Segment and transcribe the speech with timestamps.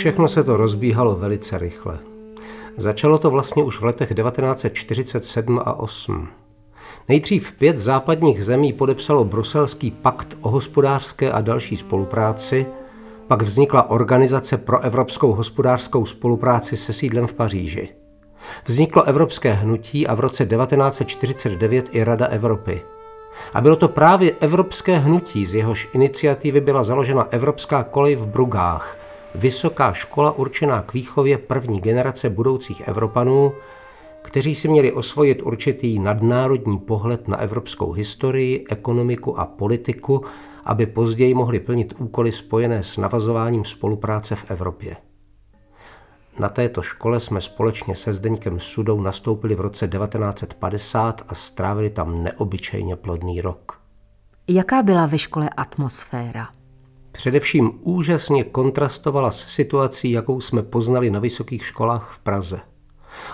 [0.00, 1.98] Všechno se to rozbíhalo velice rychle.
[2.76, 6.28] Začalo to vlastně už v letech 1947 a 8.
[7.08, 12.66] Nejdřív pět západních zemí podepsalo Bruselský pakt o hospodářské a další spolupráci,
[13.26, 17.88] pak vznikla Organizace pro evropskou hospodářskou spolupráci se sídlem v Paříži.
[18.64, 22.82] Vzniklo Evropské hnutí a v roce 1949 i Rada Evropy.
[23.54, 28.98] A bylo to právě Evropské hnutí, z jehož iniciativy byla založena Evropská kolej v Brugách,
[29.34, 33.52] vysoká škola určená k výchově první generace budoucích Evropanů,
[34.22, 40.24] kteří si měli osvojit určitý nadnárodní pohled na evropskou historii, ekonomiku a politiku,
[40.64, 44.96] aby později mohli plnit úkoly spojené s navazováním spolupráce v Evropě.
[46.38, 52.24] Na této škole jsme společně se Zdeňkem Sudou nastoupili v roce 1950 a strávili tam
[52.24, 53.80] neobyčejně plodný rok.
[54.48, 56.48] Jaká byla ve škole atmosféra?
[57.20, 62.60] Především úžasně kontrastovala s situací, jakou jsme poznali na vysokých školách v Praze.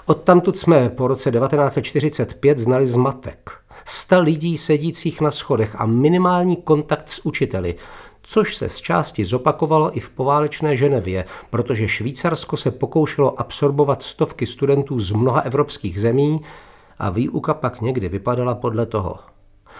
[0.06, 3.50] Odtamtud jsme po roce 1945 znali zmatek.
[3.84, 7.74] Sta lidí sedících na schodech a minimální kontakt s učiteli,
[8.22, 14.46] což se z části zopakovalo i v poválečné Ženevě, protože Švýcarsko se pokoušelo absorbovat stovky
[14.46, 16.40] studentů z mnoha evropských zemí
[16.98, 19.35] a výuka pak někdy vypadala podle toho.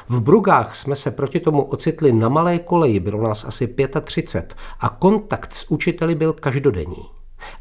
[0.08, 4.88] V Brugách jsme se proti tomu ocitli na malé koleji, bylo nás asi 35 a
[4.88, 7.16] kontakt s učiteli byl každodenní.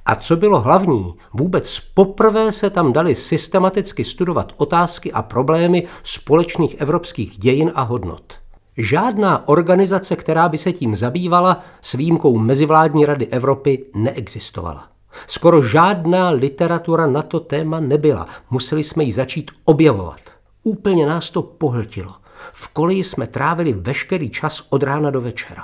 [0.06, 6.76] A co bylo hlavní, vůbec poprvé se tam dali systematicky studovat otázky a problémy společných
[6.82, 8.34] evropských dějin a hodnot.
[8.78, 14.88] Žádná organizace, která by se tím zabývala, s výjimkou Mezivládní rady Evropy, neexistovala.
[15.28, 18.28] Skoro žádná literatura na to téma nebyla.
[18.50, 20.22] Museli jsme ji začít objevovat.
[20.64, 22.16] Úplně nás to pohltilo.
[22.54, 25.64] V koleji jsme trávili veškerý čas od rána do večera.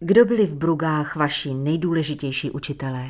[0.00, 3.06] Kdo byli v Brugách vaši nejdůležitější učitelé?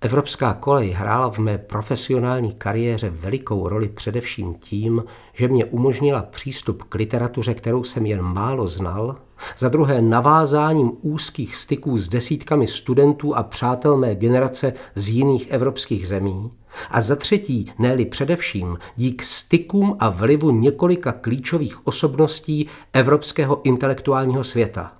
[0.00, 6.82] Evropská kolej hrála v mé profesionální kariéře velikou roli především tím, že mě umožnila přístup
[6.82, 9.16] k literatuře, kterou jsem jen málo znal,
[9.58, 16.08] za druhé navázáním úzkých styků s desítkami studentů a přátel mé generace z jiných evropských
[16.08, 16.50] zemí,
[16.90, 24.92] a za třetí, ne především, dík stykům a vlivu několika klíčových osobností evropského intelektuálního světa–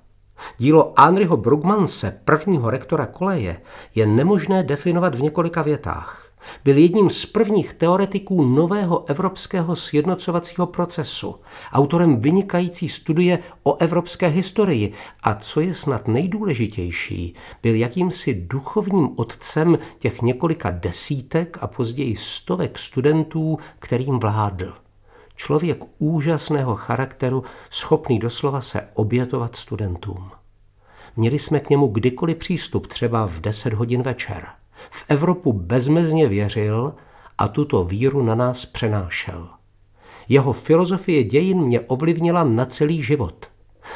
[0.59, 3.61] Dílo Anryho Brugmanse, prvního rektora koleje,
[3.95, 6.28] je nemožné definovat v několika větách.
[6.65, 11.35] Byl jedním z prvních teoretiků nového evropského sjednocovacího procesu,
[11.73, 19.79] autorem vynikající studie o evropské historii a co je snad nejdůležitější, byl jakýmsi duchovním otcem
[19.99, 24.75] těch několika desítek a později stovek studentů, kterým vládl.
[25.35, 30.31] Člověk úžasného charakteru, schopný doslova se obětovat studentům.
[31.17, 34.47] Měli jsme k němu kdykoliv přístup, třeba v 10 hodin večer.
[34.91, 36.95] V Evropu bezmezně věřil
[37.39, 39.49] a tuto víru na nás přenášel.
[40.29, 43.47] Jeho filozofie dějin mě ovlivnila na celý život.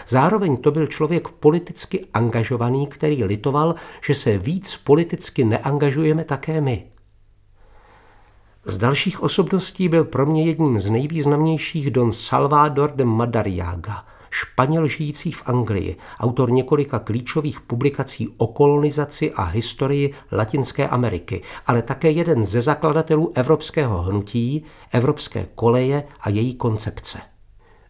[0.09, 3.75] Zároveň to byl člověk politicky angažovaný, který litoval,
[4.07, 6.87] že se víc politicky neangažujeme také my.
[8.65, 15.33] Z dalších osobností byl pro mě jedním z nejvýznamnějších Don Salvador de Madariaga, Španěl žijící
[15.33, 22.45] v Anglii, autor několika klíčových publikací o kolonizaci a historii Latinské Ameriky, ale také jeden
[22.45, 27.19] ze zakladatelů evropského hnutí, evropské koleje a její koncepce.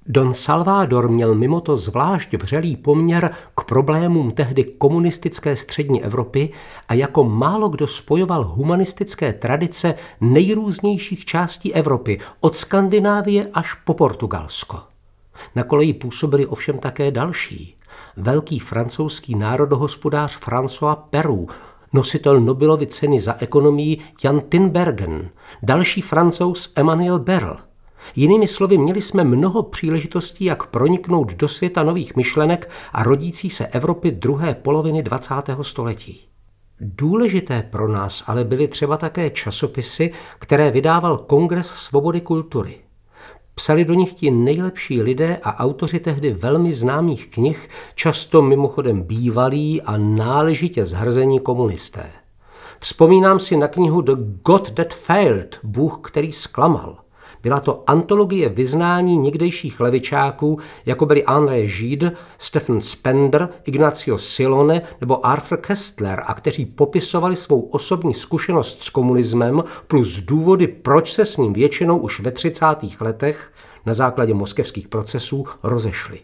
[0.06, 6.50] Don Salvador měl mimo to zvlášť vřelý poměr k problémům tehdy komunistické střední Evropy
[6.88, 14.91] a jako málo kdo spojoval humanistické tradice nejrůznějších částí Evropy, od Skandinávie až po Portugalsko.
[15.54, 17.76] Na koleji působili ovšem také další.
[18.16, 21.46] Velký francouzský národohospodář François Peru,
[21.92, 25.30] nositel Nobelovy ceny za ekonomii Jan Tinbergen,
[25.62, 27.56] další francouz Emmanuel Berl–
[28.16, 33.66] Jinými slovy, měli jsme mnoho příležitostí, jak proniknout do světa nových myšlenek a rodící se
[33.66, 35.34] Evropy druhé poloviny 20.
[35.62, 36.20] století.
[36.80, 42.74] Důležité pro nás ale byly třeba také časopisy, které vydával Kongres svobody kultury.
[43.54, 49.82] Psali do nich ti nejlepší lidé a autoři tehdy velmi známých knih, často mimochodem bývalí
[49.82, 52.10] a náležitě zhrzení komunisté.
[52.80, 54.12] Vzpomínám si na knihu The
[54.44, 57.01] God That Failed, Bůh, který zklamal.
[57.42, 62.04] Byla to antologie vyznání někdejších levičáků, jako byli André Žid,
[62.38, 69.64] Stephen Spender, Ignacio Silone nebo Arthur Kestler, a kteří popisovali svou osobní zkušenost s komunismem
[69.86, 72.66] plus důvody, proč se s ním většinou už ve 30.
[73.00, 73.52] letech
[73.86, 76.20] na základě moskevských procesů rozešli.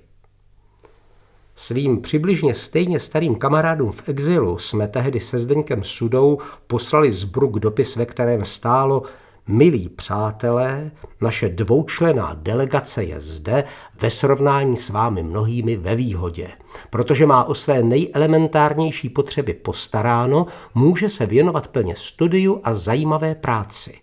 [1.61, 7.59] Svým přibližně stejně starým kamarádům v exilu jsme tehdy se Zdeňkem Sudou poslali z Bruk
[7.59, 9.03] dopis, ve kterém stálo
[9.51, 10.91] Milí přátelé,
[11.21, 13.65] naše dvoučlená delegace je zde
[14.01, 16.49] ve srovnání s vámi mnohými ve výhodě.
[16.91, 23.95] Protože má o své nejelementárnější potřeby postaráno, může se věnovat plně studiu a zajímavé práci.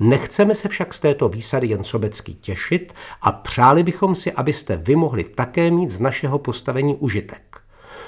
[0.00, 4.96] Nechceme se však z této výsady jen sobecky těšit a přáli bychom si, abyste vy
[4.96, 7.60] mohli také mít z našeho postavení užitek.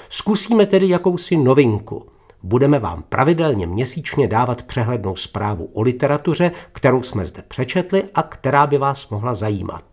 [0.09, 2.05] Zkusíme tedy jakousi novinku.
[2.43, 8.67] Budeme vám pravidelně měsíčně dávat přehlednou zprávu o literatuře, kterou jsme zde přečetli a která
[8.67, 9.83] by vás mohla zajímat.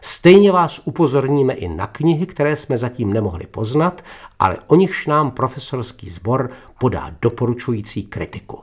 [0.00, 4.04] Stejně vás upozorníme i na knihy, které jsme zatím nemohli poznat,
[4.38, 8.58] ale o nichž nám profesorský sbor podá doporučující kritiku.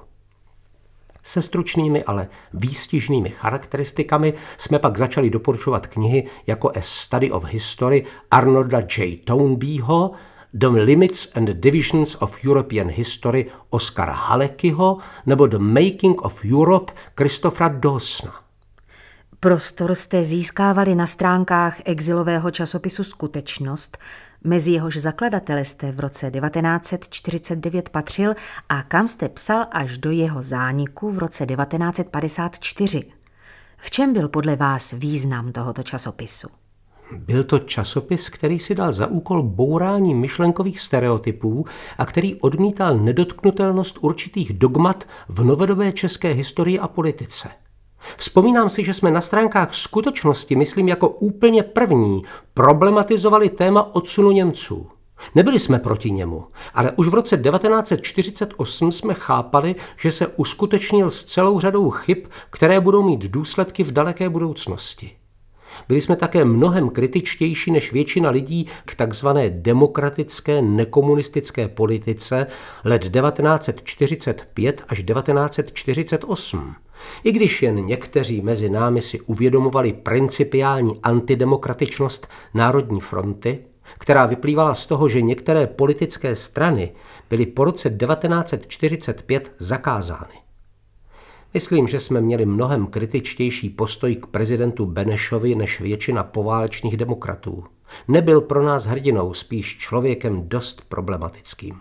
[1.23, 8.05] Se stručnými, ale výstižnými charakteristikami jsme pak začali doporučovat knihy jako A Study of History
[8.31, 9.17] Arnolda J.
[9.17, 10.11] Toynbeeho,
[10.59, 17.69] The Limits and Divisions of European History Oskara Halekyho nebo The Making of Europe Christophera
[17.69, 18.33] Dawsona.
[19.39, 23.97] Prostor jste získávali na stránkách exilového časopisu Skutečnost,
[24.43, 28.35] mezi jehož zakladatele jste v roce 1949 patřil
[28.69, 33.03] a kam jste psal až do jeho zániku v roce 1954.
[33.77, 36.47] V čem byl podle vás význam tohoto časopisu?
[37.11, 41.65] Byl to časopis, který si dal za úkol bourání myšlenkových stereotypů
[41.97, 47.49] a který odmítal nedotknutelnost určitých dogmat v novodobé české historii a politice.
[48.17, 52.23] Vzpomínám si, že jsme na stránkách skutečnosti, myslím jako úplně první,
[52.53, 54.87] problematizovali téma odsunu Němců.
[55.35, 61.23] Nebyli jsme proti němu, ale už v roce 1948 jsme chápali, že se uskutečnil s
[61.23, 62.17] celou řadou chyb,
[62.49, 65.16] které budou mít důsledky v daleké budoucnosti.
[65.87, 72.47] Byli jsme také mnohem kritičtější než většina lidí k takzvané demokratické nekomunistické politice
[72.83, 76.75] let 1945 až 1948.
[77.23, 83.59] I když jen někteří mezi námi si uvědomovali principiální antidemokratičnost Národní fronty,
[83.97, 86.91] která vyplývala z toho, že některé politické strany
[87.29, 90.46] byly po roce 1945 zakázány.
[91.53, 97.63] Myslím, že jsme měli mnohem kritičtější postoj k prezidentu Benešovi než většina poválečných demokratů.
[98.07, 101.79] Nebyl pro nás hrdinou, spíš člověkem dost problematickým.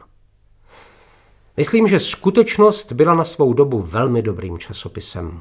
[1.57, 5.41] Myslím, že skutečnost byla na svou dobu velmi dobrým časopisem.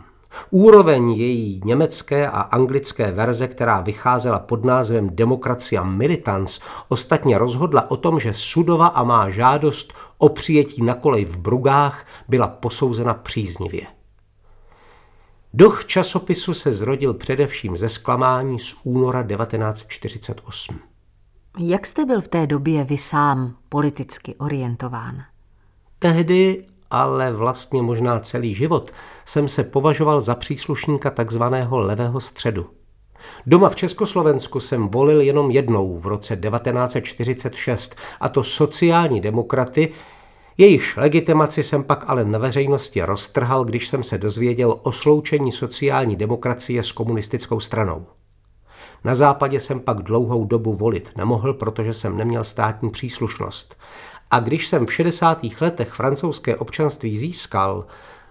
[0.49, 7.97] Úroveň její německé a anglické verze, která vycházela pod názvem Demokracia Militants, ostatně rozhodla o
[7.97, 13.94] tom, že Sudova a má žádost o přijetí na kolej v Brugách byla posouzena příznivě.
[15.57, 20.79] Duch časopisu se zrodil především ze zklamání z února 1948.
[21.59, 25.23] Jak jste byl v té době vy sám politicky orientován?
[25.99, 28.91] Tehdy, ale vlastně možná celý život,
[29.25, 32.69] jsem se považoval za příslušníka takzvaného levého středu.
[33.45, 39.93] Doma v Československu jsem volil jenom jednou v roce 1946, a to sociální demokraty,
[40.57, 46.15] Jejichž legitimaci jsem pak ale na veřejnosti roztrhal, když jsem se dozvěděl o sloučení sociální
[46.15, 48.05] demokracie s komunistickou stranou.
[49.03, 53.75] Na západě jsem pak dlouhou dobu volit nemohl, protože jsem neměl státní příslušnost.
[54.31, 55.39] A když jsem v 60.
[55.61, 57.85] letech francouzské občanství získal,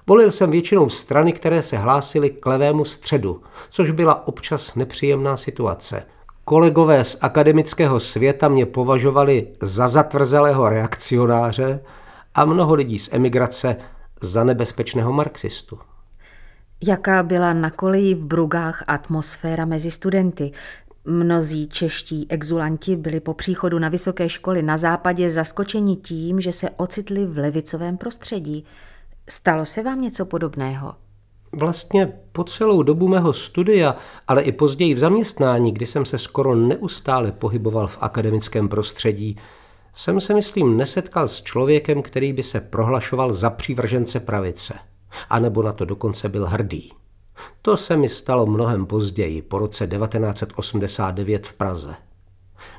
[0.07, 6.03] volil jsem většinou strany, které se hlásily k levému středu, což byla občas nepříjemná situace.
[6.45, 11.81] Kolegové z akademického světa mě považovali za zatvrzelého reakcionáře,
[12.35, 13.77] a mnoho lidí z emigrace
[14.21, 15.79] za nebezpečného marxistu.
[16.87, 20.53] Jaká byla na koleji v Brugách atmosféra mezi studenty?
[21.05, 26.71] Mnozí čeští exulanti byli po příchodu na vysoké školy na západě zaskočeni tím, že se
[26.71, 28.65] ocitli v levicovém prostředí.
[29.29, 30.95] Stalo se vám něco podobného?
[31.53, 33.97] Vlastně po celou dobu mého studia,
[34.29, 39.37] ale i později v zaměstnání, kdy jsem se skoro neustále pohyboval v akademickém prostředí,
[39.95, 44.75] jsem se, myslím, nesetkal s člověkem, který by se prohlašoval za přívržence pravice.
[45.31, 46.93] A nebo na to dokonce byl hrdý.
[47.63, 51.95] To se mi stalo mnohem později, po roce 1989 v Praze.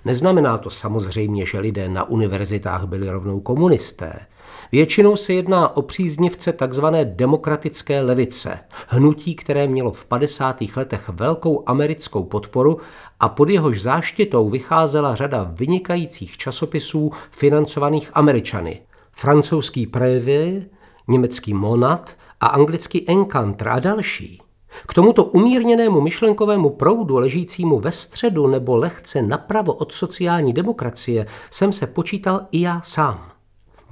[0.05, 4.25] Neznamená to samozřejmě, že lidé na univerzitách byli rovnou komunisté.
[4.71, 6.85] Většinou se jedná o příznivce tzv.
[7.03, 10.57] demokratické levice, hnutí, které mělo v 50.
[10.75, 12.77] letech velkou americkou podporu
[13.19, 18.81] a pod jehož záštitou vycházela řada vynikajících časopisů financovaných Američany.
[19.11, 20.61] Francouzský Prévé,
[21.07, 24.41] německý Monat a anglický Encounter a další.
[24.87, 31.73] K tomuto umírněnému myšlenkovému proudu ležícímu ve středu nebo lehce napravo od sociální demokracie jsem
[31.73, 33.34] se počítal i já sám.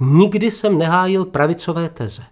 [0.04, 2.22] Nikdy jsem nehájil pravicové teze.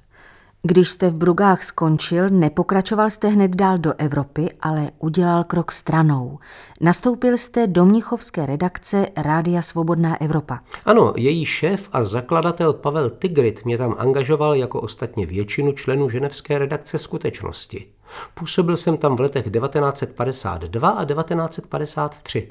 [0.63, 6.39] Když jste v Brugách skončil, nepokračoval jste hned dál do Evropy, ale udělal krok stranou.
[6.81, 10.61] Nastoupil jste do Mnichovské redakce Rádia Svobodná Evropa.
[10.85, 16.59] Ano, její šéf a zakladatel Pavel Tigrit mě tam angažoval jako ostatně většinu členů ženevské
[16.59, 17.87] redakce skutečnosti.
[18.35, 22.49] Působil jsem tam v letech 1952 a 1953.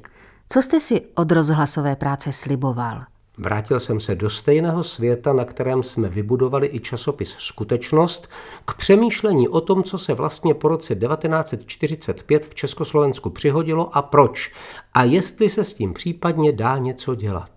[0.49, 3.01] Co jste si od rozhlasové práce sliboval?
[3.37, 8.29] Vrátil jsem se do stejného světa, na kterém jsme vybudovali i časopis Skutečnost,
[8.65, 14.51] k přemýšlení o tom, co se vlastně po roce 1945 v Československu přihodilo a proč,
[14.93, 17.51] a jestli se s tím případně dá něco dělat.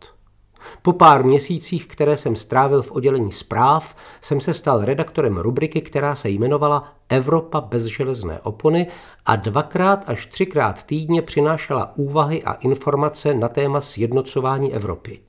[0.82, 6.14] Po pár měsících, které jsem strávil v oddělení zpráv, jsem se stal redaktorem rubriky, která
[6.14, 8.86] se jmenovala Evropa bez železné opony
[9.26, 15.20] a dvakrát až třikrát týdně přinášela úvahy a informace na téma sjednocování Evropy.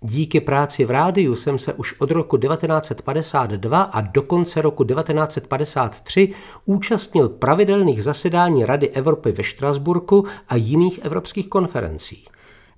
[0.00, 6.34] Díky práci v rádiu jsem se už od roku 1952 a do konce roku 1953
[6.64, 12.24] účastnil pravidelných zasedání Rady Evropy ve Štrasburku a jiných evropských konferencí.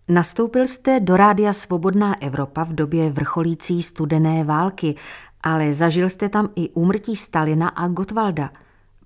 [0.08, 4.94] Nastoupil jste do Rádia Svobodná Evropa v době vrcholící studené války,
[5.42, 8.50] ale zažil jste tam i úmrtí Stalina a Gotwalda.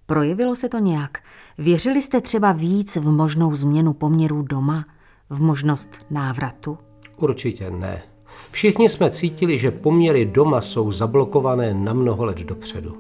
[0.07, 1.19] Projevilo se to nějak?
[1.59, 4.85] Věřili jste třeba víc v možnou změnu poměrů doma?
[5.31, 6.79] V možnost návratu?
[7.17, 8.03] Určitě ne.
[8.51, 12.97] Všichni jsme cítili, že poměry doma jsou zablokované na mnoho let dopředu.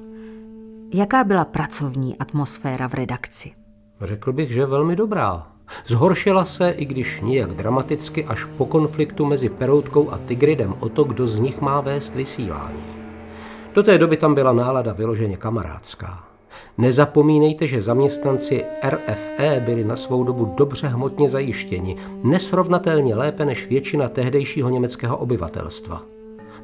[0.95, 3.53] Jaká byla pracovní atmosféra v redakci?
[4.01, 5.47] Řekl bych, že velmi dobrá.
[5.87, 11.05] Zhoršila se, i když nijak dramaticky, až po konfliktu mezi Peroutkou a Tigridem o to,
[11.05, 12.85] kdo z nich má vést vysílání.
[13.75, 16.34] Do té doby tam byla nálada vyloženě kamarádská.
[16.79, 24.09] Nezapomínejte, že zaměstnanci RFE byli na svou dobu dobře hmotně zajištěni, nesrovnatelně lépe než většina
[24.09, 26.03] tehdejšího německého obyvatelstva.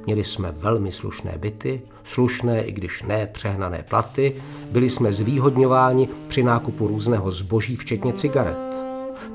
[0.07, 4.37] Měli jsme velmi slušné byty, slušné, i když ne přehnané platy,
[4.71, 8.59] byli jsme zvýhodňováni při nákupu různého zboží, včetně cigaret.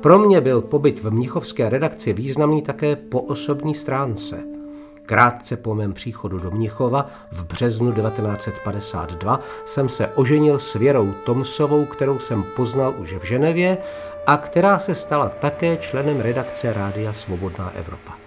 [0.02, 4.44] Pro mě byl pobyt v Mnichovské redakci významný také po osobní stránce–
[5.06, 11.86] Krátce po mém příchodu do Mnichova v březnu 1952 jsem se oženil s Věrou Tomsovou,
[11.86, 13.78] kterou jsem poznal už v Ženevě
[14.28, 18.25] a která se stala také členem redakce Rádia Svobodná Evropa.